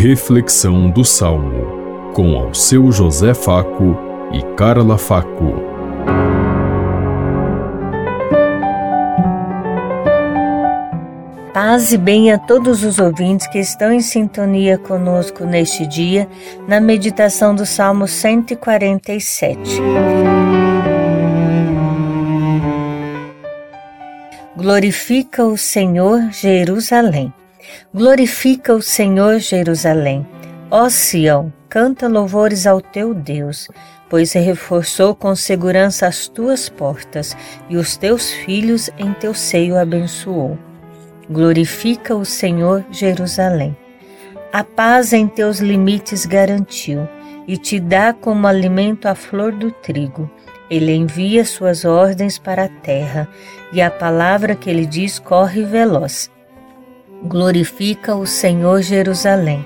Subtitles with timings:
[0.00, 3.98] Reflexão do Salmo, com ao seu José Faco
[4.32, 5.54] e Carla Faco.
[11.52, 16.28] Paz e bem a todos os ouvintes que estão em sintonia conosco neste dia,
[16.68, 19.82] na meditação do Salmo 147.
[24.56, 27.34] Glorifica o Senhor Jerusalém.
[27.94, 30.26] Glorifica o Senhor Jerusalém.
[30.70, 33.68] Ó Sião, canta louvores ao teu Deus,
[34.08, 37.36] pois reforçou com segurança as tuas portas
[37.68, 40.58] e os teus filhos em teu seio abençoou.
[41.30, 43.76] Glorifica o Senhor Jerusalém.
[44.52, 47.06] A paz em teus limites garantiu
[47.46, 50.30] e te dá como alimento a flor do trigo.
[50.70, 53.26] Ele envia suas ordens para a terra,
[53.72, 56.30] e a palavra que ele diz corre veloz.
[57.24, 59.64] Glorifica o Senhor Jerusalém.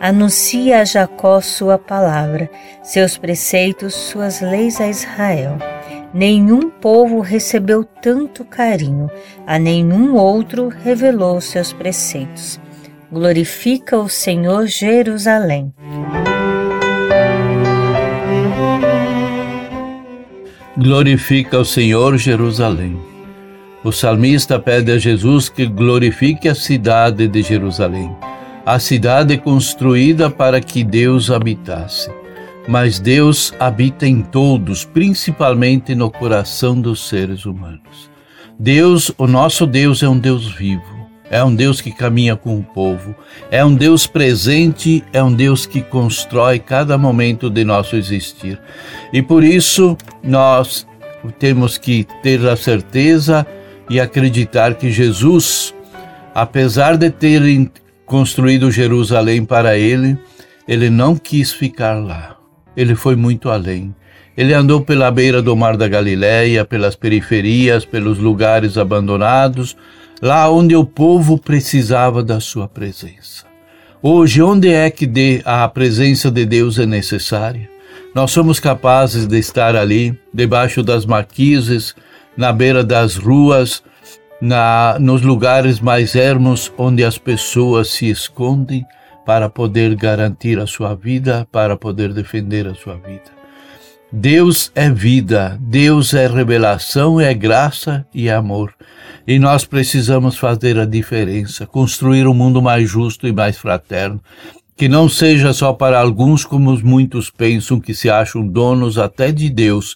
[0.00, 2.50] Anuncia a Jacó sua palavra,
[2.82, 5.58] seus preceitos, suas leis a Israel.
[6.12, 9.08] Nenhum povo recebeu tanto carinho,
[9.46, 12.58] a nenhum outro revelou seus preceitos.
[13.12, 15.72] Glorifica o Senhor Jerusalém.
[20.76, 22.98] Glorifica o Senhor Jerusalém.
[23.82, 28.14] O salmista pede a Jesus que glorifique a cidade de Jerusalém,
[28.66, 32.10] a cidade construída para que Deus habitasse.
[32.68, 38.10] Mas Deus habita em todos, principalmente no coração dos seres humanos.
[38.58, 42.62] Deus, o nosso Deus, é um Deus vivo é um Deus que caminha com o
[42.62, 43.14] povo,
[43.52, 48.60] é um Deus presente, é um Deus que constrói cada momento de nosso existir.
[49.12, 50.84] E por isso nós
[51.38, 53.46] temos que ter a certeza
[53.90, 55.74] e acreditar que Jesus,
[56.32, 57.42] apesar de ter
[58.06, 60.16] construído Jerusalém para ele,
[60.66, 62.36] ele não quis ficar lá.
[62.76, 63.92] Ele foi muito além.
[64.36, 69.76] Ele andou pela beira do mar da Galileia, pelas periferias, pelos lugares abandonados,
[70.22, 73.44] lá onde o povo precisava da sua presença.
[74.00, 77.68] Hoje, onde é que a presença de Deus é necessária?
[78.14, 81.94] Nós somos capazes de estar ali, debaixo das marquises,
[82.40, 83.82] na beira das ruas,
[84.40, 88.82] na, nos lugares mais ermos onde as pessoas se escondem
[89.26, 93.30] para poder garantir a sua vida, para poder defender a sua vida.
[94.10, 98.72] Deus é vida, Deus é revelação, é graça e amor.
[99.26, 104.18] E nós precisamos fazer a diferença, construir um mundo mais justo e mais fraterno,
[104.74, 109.50] que não seja só para alguns como muitos pensam que se acham donos até de
[109.50, 109.94] Deus.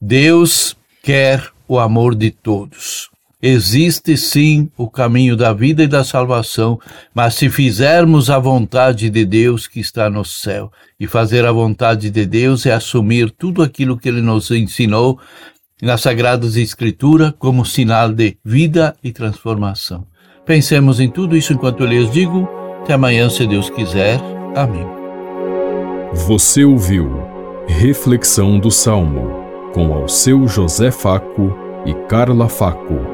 [0.00, 3.10] Deus quer o amor de todos.
[3.44, 6.78] Existe sim o caminho da vida e da salvação,
[7.12, 12.08] mas se fizermos a vontade de Deus que está no céu, e fazer a vontade
[12.08, 15.18] de Deus é assumir tudo aquilo que ele nos ensinou
[15.82, 20.06] nas Sagradas Escrituras como sinal de vida e transformação.
[20.46, 22.48] Pensemos em tudo isso enquanto eu lhes digo.
[22.82, 24.20] Até amanhã, se Deus quiser.
[24.54, 24.86] Amém.
[26.26, 27.10] Você ouviu
[27.66, 29.41] Reflexão do Salmo
[29.72, 31.52] com ao seu José Faco
[31.84, 33.11] e Carla Faco.